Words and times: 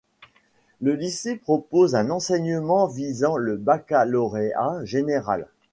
Le 0.81 0.93
lycée 0.95 1.35
propose 1.35 1.93
un 1.93 2.09
enseignement 2.09 2.87
visant 2.87 3.37
le 3.37 3.55
baccalauréat 3.55 4.83
général. 4.83 5.45